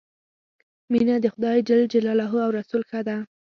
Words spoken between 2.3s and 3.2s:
او رسول ښه ده.